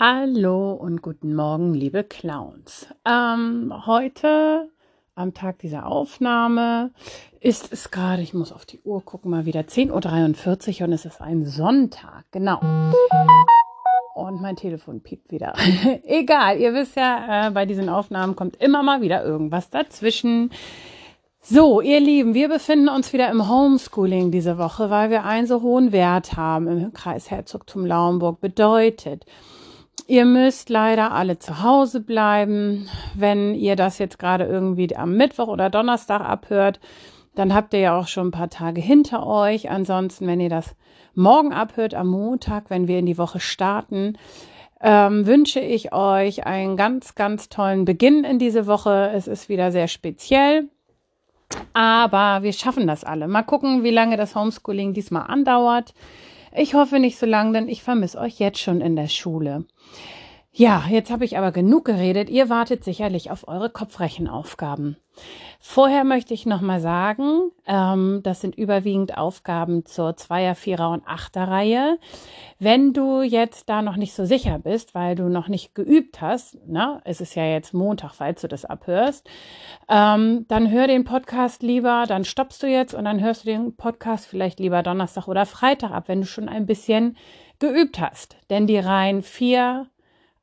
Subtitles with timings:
[0.00, 2.86] Hallo und guten Morgen, liebe Clowns.
[3.04, 4.70] Ähm, heute,
[5.16, 6.92] am Tag dieser Aufnahme,
[7.40, 11.04] ist es gerade, ich muss auf die Uhr gucken, mal wieder 10.43 Uhr und es
[11.04, 12.60] ist ein Sonntag, genau.
[14.14, 15.54] Und mein Telefon piept wieder.
[16.04, 20.52] Egal, ihr wisst ja, äh, bei diesen Aufnahmen kommt immer mal wieder irgendwas dazwischen.
[21.40, 25.60] So, ihr Lieben, wir befinden uns wieder im Homeschooling diese Woche, weil wir einen so
[25.60, 28.40] hohen Wert haben im Kreis Herzogtum Lauenburg.
[28.40, 29.24] Bedeutet,
[30.06, 32.88] Ihr müsst leider alle zu Hause bleiben.
[33.14, 36.80] Wenn ihr das jetzt gerade irgendwie am Mittwoch oder Donnerstag abhört,
[37.34, 39.70] dann habt ihr ja auch schon ein paar Tage hinter euch.
[39.70, 40.74] Ansonsten, wenn ihr das
[41.14, 44.16] morgen abhört, am Montag, wenn wir in die Woche starten,
[44.80, 49.10] ähm, wünsche ich euch einen ganz, ganz tollen Beginn in diese Woche.
[49.14, 50.68] Es ist wieder sehr speziell.
[51.72, 53.26] Aber wir schaffen das alle.
[53.26, 55.94] Mal gucken, wie lange das Homeschooling diesmal andauert.
[56.60, 59.64] Ich hoffe nicht so lange, denn ich vermisse euch jetzt schon in der Schule.
[60.58, 62.28] Ja, jetzt habe ich aber genug geredet.
[62.28, 64.96] Ihr wartet sicherlich auf eure Kopfrechenaufgaben.
[65.60, 72.00] Vorher möchte ich nochmal sagen, ähm, das sind überwiegend Aufgaben zur Zweier-, Vierer- und Achter-Reihe.
[72.58, 76.56] Wenn du jetzt da noch nicht so sicher bist, weil du noch nicht geübt hast,
[76.66, 79.30] ne, es ist ja jetzt Montag, falls du das abhörst,
[79.88, 83.76] ähm, dann hör den Podcast lieber, dann stoppst du jetzt und dann hörst du den
[83.76, 87.16] Podcast vielleicht lieber Donnerstag oder Freitag ab, wenn du schon ein bisschen
[87.60, 88.36] geübt hast.
[88.50, 89.86] Denn die Reihen 4,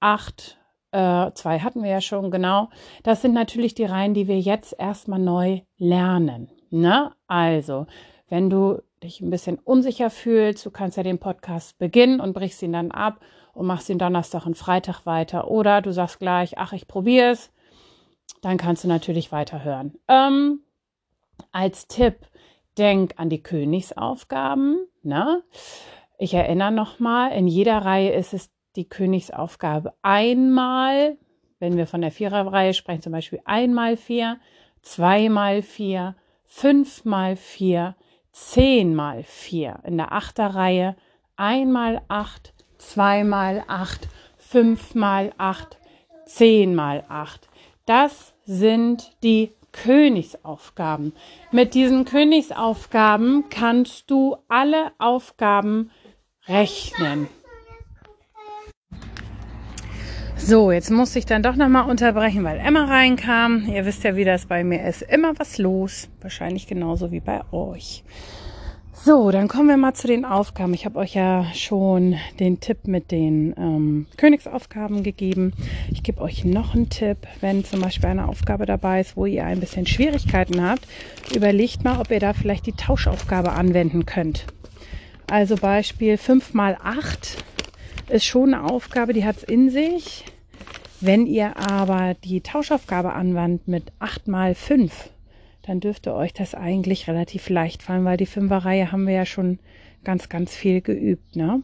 [0.00, 0.58] 8,
[0.92, 2.68] äh, zwei hatten wir ja schon, genau.
[3.02, 6.50] Das sind natürlich die Reihen, die wir jetzt erstmal neu lernen.
[6.70, 7.12] Ne?
[7.26, 7.86] Also,
[8.28, 12.62] wenn du dich ein bisschen unsicher fühlst, du kannst ja den Podcast beginnen und brichst
[12.62, 13.20] ihn dann ab
[13.54, 15.50] und machst ihn Donnerstag und Freitag weiter.
[15.50, 17.50] Oder du sagst gleich, ach, ich probiere es.
[18.42, 19.94] Dann kannst du natürlich weiterhören.
[20.08, 20.60] Ähm,
[21.52, 22.26] als Tipp,
[22.78, 24.86] denk an die Königsaufgaben.
[25.02, 25.42] Ne?
[26.18, 31.16] Ich erinnere nochmal, in jeder Reihe ist es die Königsaufgabe einmal,
[31.58, 34.38] wenn wir von der Viererreihe sprechen, zum Beispiel einmal vier,
[34.82, 37.96] zweimal vier, fünfmal vier,
[38.32, 39.80] zehnmal vier.
[39.84, 40.96] In der Achterreihe
[41.36, 45.78] einmal acht, zweimal acht, fünfmal acht,
[46.26, 47.48] zehnmal acht.
[47.86, 51.12] Das sind die Königsaufgaben.
[51.52, 55.90] Mit diesen Königsaufgaben kannst du alle Aufgaben
[56.46, 57.28] rechnen.
[60.42, 63.66] So, jetzt muss ich dann doch nochmal unterbrechen, weil Emma reinkam.
[63.72, 65.02] Ihr wisst ja, wie das bei mir ist.
[65.02, 66.08] Immer was los.
[66.22, 68.02] Wahrscheinlich genauso wie bei euch.
[68.92, 70.74] So, dann kommen wir mal zu den Aufgaben.
[70.74, 75.52] Ich habe euch ja schon den Tipp mit den ähm, Königsaufgaben gegeben.
[75.92, 79.44] Ich gebe euch noch einen Tipp, wenn zum Beispiel eine Aufgabe dabei ist, wo ihr
[79.44, 80.88] ein bisschen Schwierigkeiten habt.
[81.34, 84.46] Überlegt mal, ob ihr da vielleicht die Tauschaufgabe anwenden könnt.
[85.30, 87.44] Also Beispiel 5 mal 8
[88.10, 90.24] ist schon eine Aufgabe, die hat es in sich.
[91.02, 95.10] Wenn ihr aber die Tauschaufgabe anwandt mit 8 mal 5,
[95.62, 99.58] dann dürfte euch das eigentlich relativ leicht fallen, weil die Fünferreihe haben wir ja schon
[100.04, 101.36] ganz, ganz viel geübt.
[101.36, 101.62] Ne?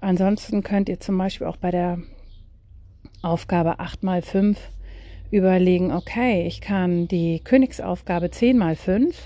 [0.00, 1.98] Ansonsten könnt ihr zum Beispiel auch bei der
[3.22, 4.58] Aufgabe 8 mal 5
[5.30, 9.16] überlegen, okay, ich kann die Königsaufgabe 10 mal 5,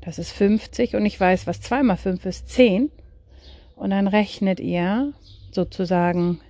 [0.00, 2.90] das ist 50 und ich weiß, was 2 mal 5 ist, 10.
[3.76, 5.12] Und dann rechnet ihr
[5.50, 6.40] sozusagen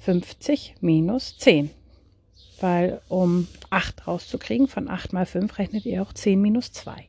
[0.00, 1.70] 50 minus 10.
[2.60, 7.08] Weil um 8 rauszukriegen, von 8 mal 5 rechnet ihr auch 10 minus 2.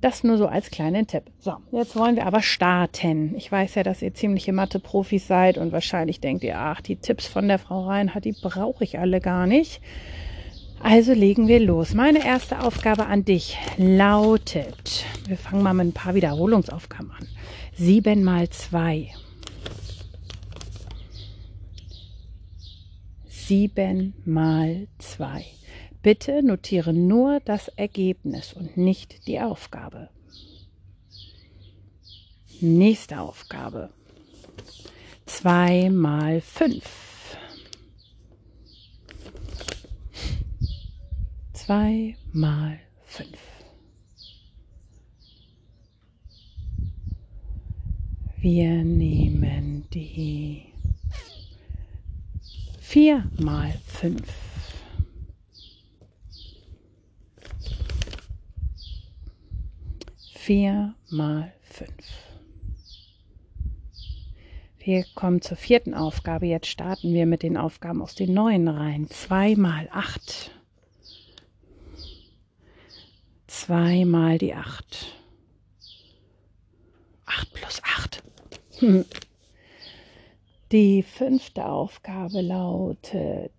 [0.00, 1.24] Das nur so als kleinen Tipp.
[1.38, 3.36] So, jetzt wollen wir aber starten.
[3.36, 7.26] Ich weiß ja, dass ihr ziemliche Mathe-Profis seid und wahrscheinlich denkt ihr, ach, die Tipps
[7.26, 9.80] von der Frau Reinhardt, die brauche ich alle gar nicht.
[10.82, 11.94] Also legen wir los.
[11.94, 17.28] Meine erste Aufgabe an dich lautet, wir fangen mal mit ein paar Wiederholungsaufgaben an.
[17.74, 19.12] 7 mal 2
[23.46, 25.44] 7 mal 2.
[26.00, 30.10] Bitte notiere nur das Ergebnis und nicht die Aufgabe.
[32.60, 33.90] Nächste Aufgabe.
[35.26, 37.36] 2 mal 5.
[41.52, 43.28] 2 mal 5.
[48.38, 50.71] Wir nehmen die
[52.92, 54.20] 4 mal 5.
[60.34, 61.88] Vier mal fünf.
[64.78, 66.44] Wir kommen zur vierten Aufgabe.
[66.44, 69.08] Jetzt starten wir mit den Aufgaben aus den neuen Reihen.
[69.08, 70.50] 2 mal 8.
[73.46, 75.16] 2 mal die 8.
[77.24, 78.22] 8 plus 8.
[80.72, 83.52] Die fünfte Aufgabe lautet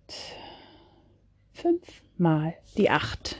[1.52, 3.38] fünf mal die acht.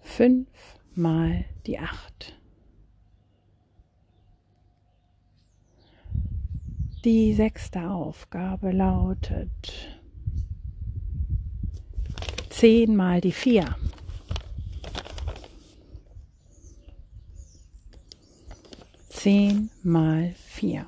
[0.00, 0.48] Fünf
[0.94, 2.34] mal die acht.
[7.04, 10.00] Die sechste Aufgabe lautet
[12.48, 13.76] zehn mal die vier.
[19.22, 20.86] 10 mal 4.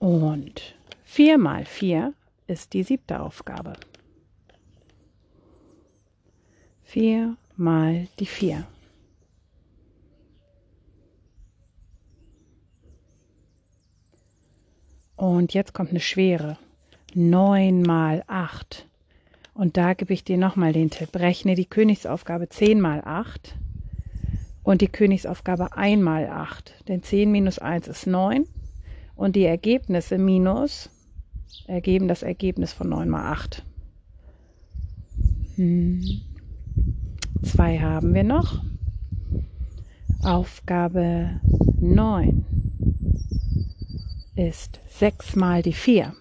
[0.00, 2.12] Und 4 mal 4
[2.48, 3.74] ist die siebte Aufgabe.
[6.82, 8.66] 4 mal die 4.
[15.14, 16.58] Und jetzt kommt eine schwere.
[17.14, 18.88] 9 mal 8.
[19.54, 21.14] Und da gebe ich dir nochmal den Tipp.
[21.14, 23.54] Rechne die Königsaufgabe 10 mal 8
[24.64, 26.74] und die Königsaufgabe 1 mal 8.
[26.88, 28.46] Denn 10 minus 1 ist 9
[29.14, 30.90] und die Ergebnisse minus
[31.66, 33.64] ergeben das Ergebnis von 9 mal 8.
[35.56, 36.02] Hm.
[37.42, 38.62] Zwei haben wir noch.
[40.22, 41.40] Aufgabe
[41.80, 42.44] 9
[44.34, 46.14] ist 6 mal die 4.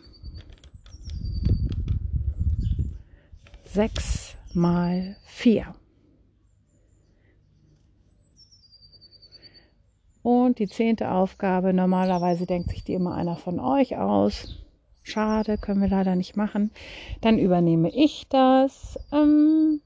[3.65, 5.73] 6 mal 4.
[10.23, 14.55] Und die zehnte Aufgabe, normalerweise denkt sich die immer einer von euch aus.
[15.03, 16.71] Schade, können wir leider nicht machen.
[17.19, 18.97] Dann übernehme ich das.
[19.11, 19.81] Ähm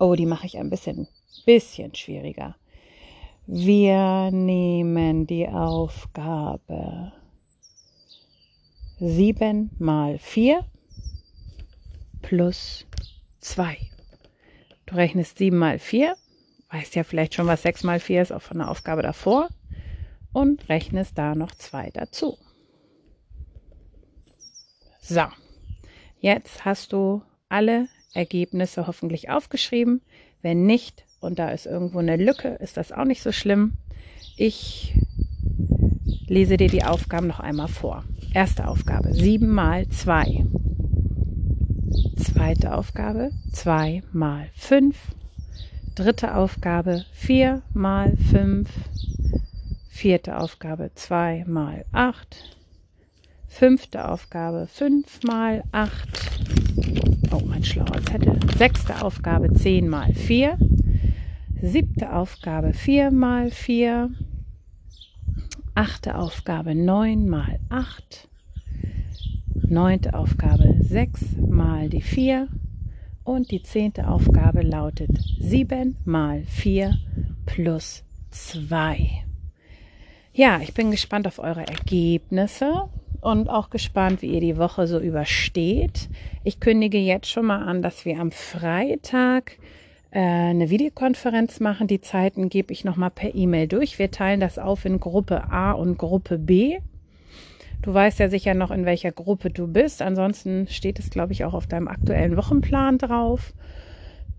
[0.00, 1.06] oh, die mache ich ein bisschen,
[1.46, 2.56] bisschen schwieriger.
[3.46, 7.12] Wir nehmen die Aufgabe
[8.98, 10.64] 7 mal 4
[12.22, 12.86] plus
[13.40, 13.78] 2.
[14.86, 16.16] Du rechnest 7 mal 4,
[16.70, 19.48] weißt ja vielleicht schon, was 6 mal 4 ist, auch von der Aufgabe davor,
[20.32, 22.38] und rechnest da noch 2 dazu.
[25.00, 25.24] So,
[26.20, 30.02] jetzt hast du alle Ergebnisse hoffentlich aufgeschrieben.
[30.42, 33.74] Wenn nicht, und da ist irgendwo eine Lücke, ist das auch nicht so schlimm.
[34.36, 34.94] Ich
[36.28, 38.04] lese dir die Aufgaben noch einmal vor.
[38.32, 40.46] Erste Aufgabe, 7 mal 2.
[42.16, 44.96] Zweite Aufgabe, 2 mal 5.
[46.00, 48.70] Dritte Aufgabe, 4 mal 5.
[49.90, 52.56] Vierte Aufgabe, 2 mal 8.
[53.46, 56.08] Fünfte Aufgabe, 5 mal 8.
[57.32, 58.40] Oh, mein schlauer Zettel.
[58.56, 60.56] Sechste Aufgabe, 10 mal 4.
[61.60, 64.08] Siebte Aufgabe 4 mal 4.
[65.74, 68.26] Achte Aufgabe 9 mal 8.
[69.68, 72.48] Neunte Aufgabe 6 mal die 4.
[73.30, 76.98] Und die zehnte Aufgabe lautet 7 mal 4
[77.46, 79.22] plus 2.
[80.32, 82.88] Ja, ich bin gespannt auf eure Ergebnisse
[83.20, 86.08] und auch gespannt, wie ihr die Woche so übersteht.
[86.42, 89.58] Ich kündige jetzt schon mal an, dass wir am Freitag
[90.10, 91.86] äh, eine Videokonferenz machen.
[91.86, 94.00] Die Zeiten gebe ich nochmal per E-Mail durch.
[94.00, 96.80] Wir teilen das auf in Gruppe A und Gruppe B.
[97.82, 100.02] Du weißt ja sicher noch, in welcher Gruppe du bist.
[100.02, 103.54] Ansonsten steht es, glaube ich, auch auf deinem aktuellen Wochenplan drauf.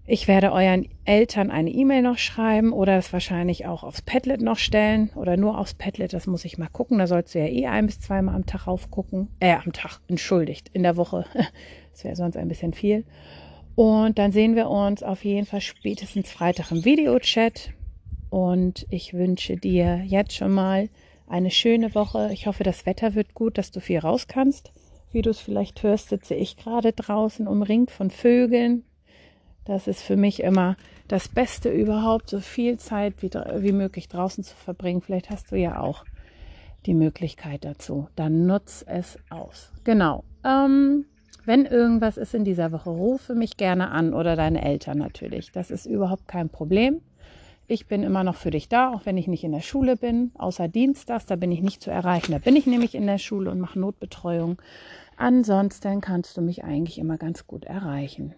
[0.05, 4.57] Ich werde euren Eltern eine E-Mail noch schreiben oder es wahrscheinlich auch aufs Padlet noch
[4.57, 6.13] stellen oder nur aufs Padlet.
[6.13, 6.99] Das muss ich mal gucken.
[6.99, 9.29] Da sollst du ja eh ein bis zweimal am Tag raufgucken.
[9.39, 11.25] Äh, am Tag, entschuldigt, in der Woche.
[11.93, 13.03] Das wäre sonst ein bisschen viel.
[13.75, 17.71] Und dann sehen wir uns auf jeden Fall spätestens Freitag im Videochat.
[18.29, 20.87] Und ich wünsche dir jetzt schon mal
[21.31, 22.29] eine schöne Woche.
[22.33, 24.71] Ich hoffe, das Wetter wird gut, dass du viel raus kannst.
[25.11, 28.83] Wie du es vielleicht hörst, sitze ich gerade draußen, umringt von Vögeln.
[29.65, 30.75] Das ist für mich immer
[31.07, 35.01] das Beste überhaupt, so viel Zeit wie, wie möglich draußen zu verbringen.
[35.01, 36.05] Vielleicht hast du ja auch
[36.85, 38.07] die Möglichkeit dazu.
[38.15, 39.71] Dann nutz es aus.
[39.83, 40.23] Genau.
[40.43, 41.05] Ähm,
[41.45, 45.51] wenn irgendwas ist in dieser Woche, rufe mich gerne an oder deine Eltern natürlich.
[45.51, 47.01] Das ist überhaupt kein Problem.
[47.67, 50.31] Ich bin immer noch für dich da, auch wenn ich nicht in der Schule bin,
[50.35, 52.33] außer Dienstags, da bin ich nicht zu erreichen.
[52.33, 54.61] Da bin ich nämlich in der Schule und mache Notbetreuung.
[55.15, 58.33] Ansonsten kannst du mich eigentlich immer ganz gut erreichen.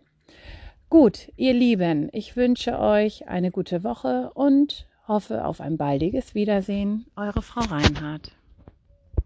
[0.90, 7.08] Gut, ihr Lieben, ich wünsche euch eine gute Woche und hoffe auf ein baldiges Wiedersehen.
[7.16, 8.32] Eure Frau Reinhardt.